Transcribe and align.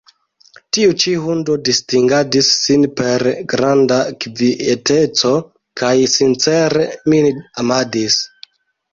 Tiu 0.75 0.93
ĉi 1.01 1.11
hundo 1.23 1.55
distingadis 1.67 2.47
sin 2.61 2.87
per 3.01 3.25
granda 3.51 3.97
kvieteco 4.25 5.33
kaj 5.83 5.91
sincere 6.15 6.87
min 7.15 7.29
amadis. 7.65 8.17